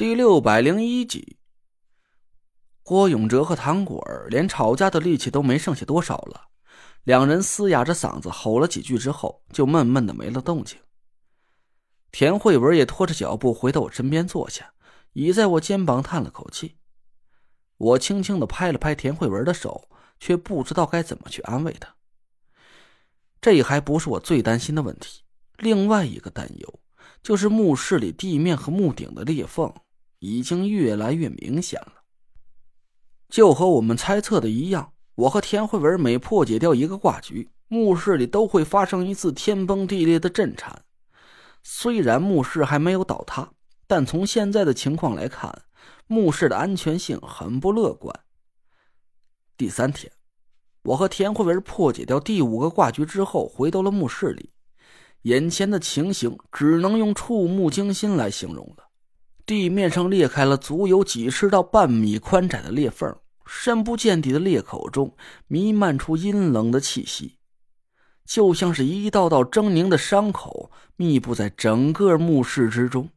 [0.00, 1.36] 第六百零一集，
[2.82, 6.48] 郭永哲和唐果儿连吵架的力气都没剩下多少了，
[7.04, 10.78] 两人嘶哑着嗓子吼了几句之后，就闷闷的没了动静。
[12.10, 14.72] 田慧文也拖着脚步回到我身边坐下，
[15.12, 16.78] 倚在我肩膀叹了口气。
[17.76, 21.94] 我轻轻的拍了拍田慧文的手，却不知道该怎么去安慰她。
[23.42, 25.24] 这还不是我最担心的问题，
[25.58, 26.80] 另外一个担忧
[27.22, 29.70] 就是墓室里地面和墓顶的裂缝。
[30.20, 32.04] 已经越来越明显了，
[33.28, 34.92] 就和我们猜测的一样。
[35.16, 40.84] 我和田慧文每破解掉一个卦局，墓室里都会发生一次天崩地裂的震颤。
[41.62, 43.50] 虽然墓室还没有倒塌，
[43.86, 45.62] 但从现在的情况来看，
[46.06, 48.14] 墓室的安全性很不乐观。
[49.56, 50.10] 第三天，
[50.82, 54.52] 我和田慧文破解掉第五个卦局之后，回到了墓室里，
[55.22, 58.89] 眼前的情形只能用触目惊心来形容了。
[59.50, 63.12] 地面上裂开了足有几十到半米宽窄的裂缝，
[63.44, 65.16] 深不见底的裂口中
[65.48, 67.34] 弥漫出阴冷的气息，
[68.24, 73.08] 就像是一道道狰狞的伤口密布在整个墓室之中。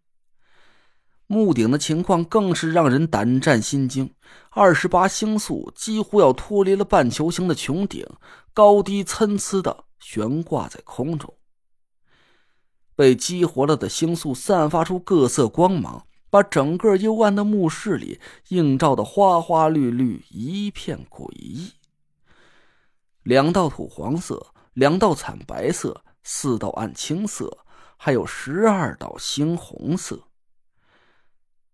[1.28, 4.12] 墓顶的情况更是让人胆战心惊，
[4.50, 8.04] 二十八星宿几乎要脱离了半球形的穹顶，
[8.56, 11.32] 高低参差的悬挂在空中。
[12.96, 16.08] 被激活了的星宿散发出各色光芒。
[16.34, 21.74] 把整个幽暗的墓室里映照的花花绿绿，一片诡异。
[23.22, 27.60] 两道土黄色，两道惨白色，四道暗青色，
[27.98, 30.24] 还有十二道猩红色。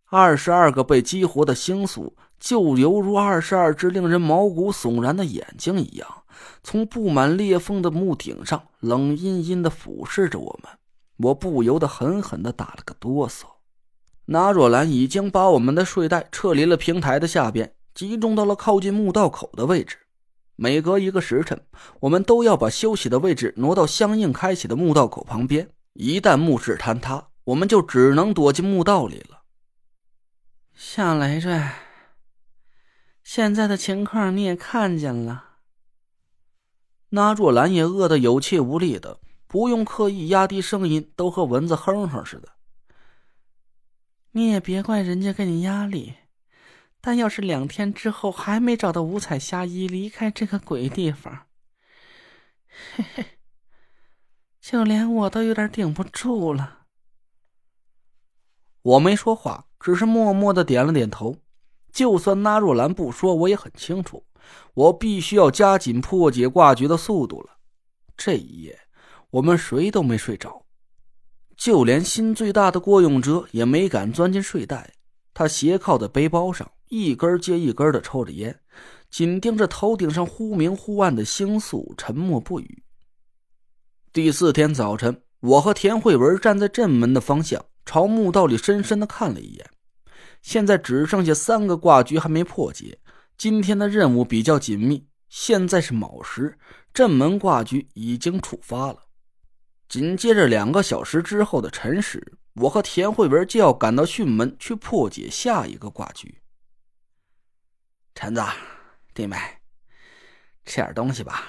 [0.10, 6.24] 二十二个被激活的星宿，就犹如二十二只令人毛骨悚然的眼睛一样，
[6.64, 10.70] 从布满裂缝的墓顶上冷阴阴的俯视着我们。
[11.16, 13.46] 我不由得狠狠的打了个哆嗦。
[14.32, 19.98] 纳若兰已经把我们的睡袋撤离了平台的下边，集中到了靠近墓道口的位置。
[20.56, 21.60] 每隔一个时辰，
[22.02, 25.72] 我们都要把休息的位置挪到相应开启的墓道口旁边。
[25.94, 29.42] 一旦墓室坍塌，我们就只能躲进墓道里了。
[30.76, 31.60] 夏累赘，
[33.24, 35.46] 现在的情况你也看见了。
[37.10, 42.50] 那若兰也饿得有气无力的，不用刻意压低声音，都和蚊子哼哼似的。
[44.32, 46.16] 你也别怪人家给你压力，
[47.02, 51.48] 但要是两天之后还没找到五彩霞衣离开这个鬼地方，
[52.96, 53.26] 嘿嘿，
[54.62, 56.86] 就连我都有点顶不住了。
[58.82, 61.38] 我没说话，只是默默的点了点头。
[61.92, 64.26] 就算纳若兰不说，我也很清楚，
[64.76, 67.58] 我必须要加紧破解卦局的速度了。
[68.16, 68.80] 这一夜，
[69.32, 70.66] 我们谁都没睡着。
[71.60, 74.94] 就连心最大的郭永哲也没敢钻进睡袋，
[75.34, 78.58] 他斜靠在背包上，一根接一根的抽着烟，
[79.12, 82.82] 紧盯着头顶上忽明忽暗的星宿，沉默不语。
[84.14, 89.70] 第四天早晨，我和田慧文站在正门的方向，朝墓道里深深的看了一眼。
[90.42, 92.98] 现在只剩下三个卦局还没破解，
[93.38, 95.06] 今天的任务比较紧密。
[95.28, 96.58] 现在是卯时，
[96.94, 99.09] 正门卦局已经触发了。
[99.90, 106.40] 紧接着两个小时之后的辰时，我和田慧文就要赶到巽门去破解下一个卦局。
[108.14, 108.44] 陈子，
[109.16, 109.36] 弟妹，
[110.64, 111.44] 吃点东西吧。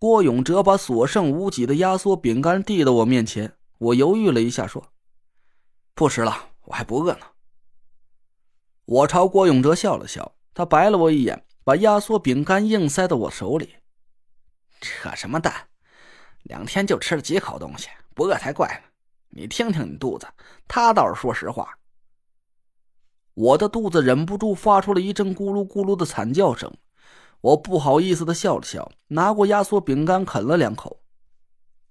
[0.00, 4.92] 郭永哲把所剩无几的压缩饼干递到我面前，我犹豫了一下，说
[5.94, 7.26] ：“不吃了，我还不饿呢。”
[8.86, 13.76] 我朝郭永哲笑了笑，他白了我一眼，把压缩饼干硬塞到我手里。
[14.80, 15.68] 扯什么淡！
[16.42, 18.88] 两天就吃了几口东西，不饿才怪呢！
[19.30, 20.26] 你听听你肚子，
[20.68, 21.78] 他倒是说实话。
[23.34, 26.70] 我的肚子忍不住发出了一阵咕噜咕噜的惨叫声，
[27.40, 31.00] 我不好意思的笑了笑，拿过压缩饼干啃了两口。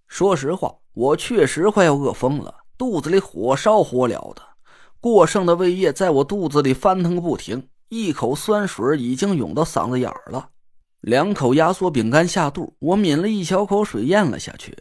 [0.07, 4.41] 说实话，我确实快要饿疯了，肚子里火烧火燎的，
[4.99, 10.49] 过剩的胃液在我肚子里翻腾个不停，一口酸水已经涌到嗓子眼儿了。
[11.01, 14.77] 两口压缩饼干下肚，我抿了一小口水咽了下去，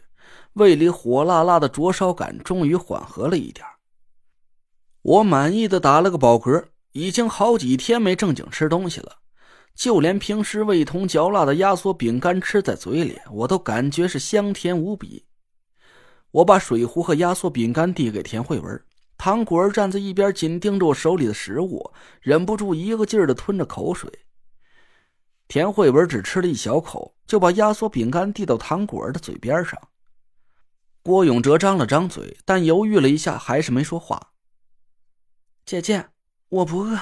[0.52, 3.66] 胃里火辣辣的灼烧感终于缓和了一点
[5.00, 6.62] 我满意的打了个饱嗝，
[6.92, 9.16] 已经好几天没正经吃东西了，
[9.74, 15.24] 就连平时味同嚼蜡的压缩饼干吃在嘴里，我都感觉是香甜无比。
[16.32, 18.78] 我把水壶和压缩饼干递给田慧文，
[19.16, 21.90] 唐果儿站在一边紧盯着我手里的食物，
[22.20, 24.10] 忍不住一个劲儿的吞着口水。
[25.50, 29.76] 田慧文只吃了一小口，就把压缩饼干递到唐果儿的嘴边上。
[31.02, 34.30] 郭永哲张了张嘴，但犹豫了一下，还是没说话。
[35.66, 36.10] 姐姐，
[36.50, 36.96] 我不饿，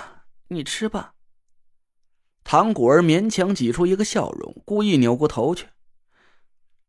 [0.49, 1.13] 你吃吧。
[2.43, 5.67] 唐果儿勉强挤出一个笑容，故意扭过头去。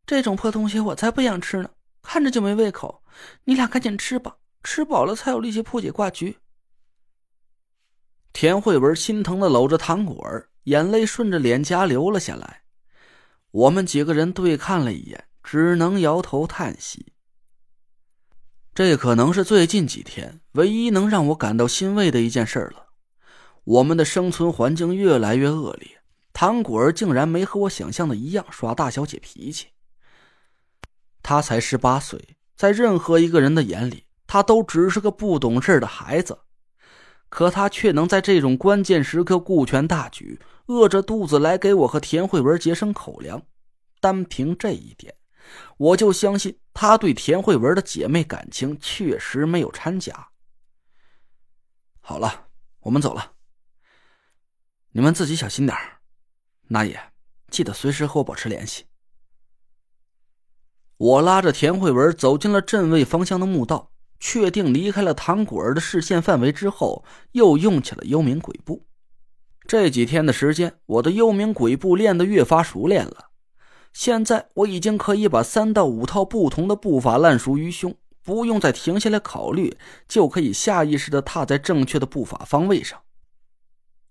[0.06, 1.68] 这种破东西我才不想吃呢，
[2.00, 3.02] 看着就没胃口。
[3.44, 6.38] 你俩赶紧吃吧，吃饱了才有力气破解挂局。
[8.32, 12.62] 田慧文心疼的搂着唐果儿，眼泪顺着脸颊流了下来。
[13.50, 17.12] 我们几个人对看了一眼，只能摇头叹息。
[18.72, 22.86] 这可能是最近几天唯一能让我感到欣慰的一件事了。
[23.64, 26.00] 我们的生存环境越来越恶劣，
[26.32, 29.68] 唐果儿竟然没和我想象的一样耍大小姐脾气。
[31.22, 36.38] 他才十八岁，在任何一个人的眼里，他都只是个不懂事的孩子。
[37.30, 43.40] 可他却能在这种关键时刻顾全大局，饿着肚子来给我和田慧文节省口粮。
[44.00, 45.14] 单凭这一点，
[45.76, 50.28] 我就相信他对田慧文的姐妹感情确实没有掺假。
[52.00, 52.48] 好了，
[52.80, 53.32] 我们走了，
[54.90, 55.76] 你们自己小心点
[56.68, 57.00] 那也
[57.48, 58.86] 记得随时和我保持联系。
[60.96, 63.92] 我拉着田慧文走进了镇卫方向的墓道。
[64.20, 68.86] 确定离开了唐果儿的视线范围之后，又用起了幽冥鬼步。
[69.66, 73.30] 这几天的时间，我的幽冥鬼步练得越发熟练了。
[73.92, 79.76] 现在我已经可以把三到五套不同的步法烂熟于胸，不用再停下来考虑，
[80.06, 83.00] 就可以下意识的踏在正确的步法方位上。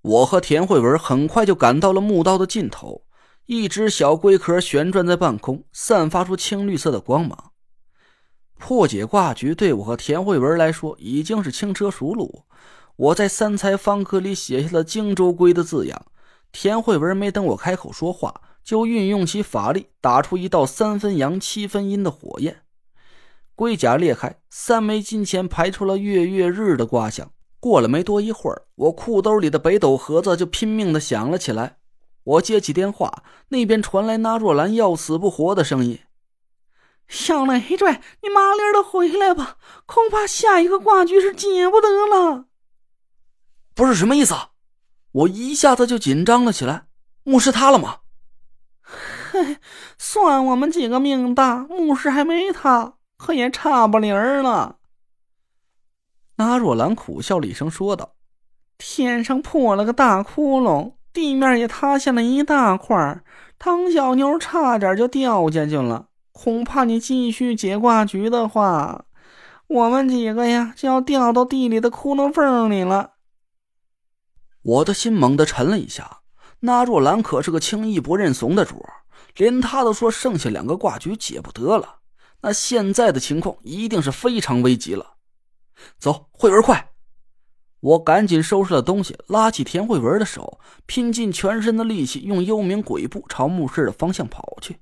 [0.01, 3.03] 我和田慧文很快就赶到了墓道的尽头，
[3.45, 7.48] 一只小龟壳旋转在半空，散发出青绿色的光芒。
[8.59, 12.43] 破解卦局对我和田慧文来说已经是轻车熟路。
[12.97, 16.05] 我在三才方格里写下了“荆州龟”的字样。
[16.51, 22.57] 田慧文没等我开口说话，就运用起法力，打出一道三分阳七分阴的火焰。
[23.55, 27.31] 龟甲裂开，三枚金钱排出了月月日的卦象。
[27.61, 31.77] 过了没多一会儿，我裤兜里的北斗盒子就拼命的响了起来。
[32.23, 35.99] 我接起电话，那边传来那若兰要死不活的声音。
[37.09, 37.91] 小累赘，
[38.21, 39.57] 你麻利的回来吧，
[39.87, 42.45] 恐怕下一个挂局是解不得了。
[43.73, 44.35] 不是什么意思？
[45.11, 46.85] 我一下子就紧张了起来。
[47.23, 48.01] 墓室塌了吗？
[49.31, 49.57] 嘿，
[49.97, 54.77] 算我们几个命大，墓室还没塌，可也差不离儿了。
[56.35, 58.13] 那若兰苦笑了一声，说道
[58.77, 63.23] ：“天上破了个大窟窿，地面也塌下了一大块，
[63.57, 66.08] 唐小妞差点就掉下去了。”
[66.41, 69.03] 恐怕你继续解卦局的话，
[69.67, 73.15] 我们几个呀就要掉到地里的窟窿缝里了。
[74.61, 76.21] 我的心猛地沉了一下。
[76.61, 78.85] 那若兰可是个轻易不认怂的主
[79.35, 81.97] 连他都说剩下两个卦局解不得了，
[82.39, 85.15] 那现在的情况一定是非常危急了。
[85.97, 86.91] 走，慧文，快！
[87.81, 94.77] 我赶紧收拾了东西，拉起田慧文的手，拼尽全身的力气，用幽冥鬼步朝墓室的方向跑去。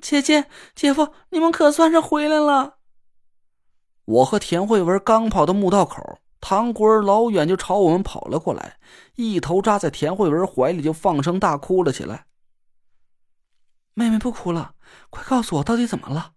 [0.00, 2.78] 姐姐、姐夫，你们可算是回来了！
[4.04, 8.78] 我和田慧文刚跑到墓道口，唐国儿老远就朝我们跑了过来，
[9.14, 12.26] 一头扎在田慧文怀里，就放声大哭了起来。
[13.94, 14.74] 妹妹不哭了，
[15.10, 16.32] 快告诉我到底怎么了！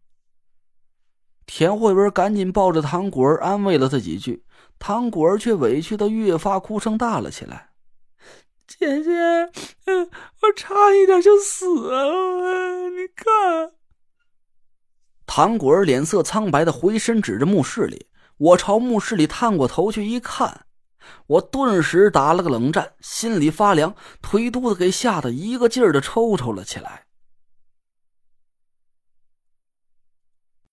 [1.45, 4.45] 田慧文赶紧抱着唐果儿安慰了他几句，
[4.80, 7.72] 唐果儿却委屈的越发哭声大了起来。
[8.68, 9.12] 姐姐，
[10.42, 13.72] 我差一点就死了，你看。
[15.26, 20.66] 唐果儿脸色苍白的回身指着墓室里，我朝墓室里探过头去一看，
[21.28, 27.06] 我顿时打了个冷战，心里发凉，腿肚子给吓得一个劲儿的抽抽了起来。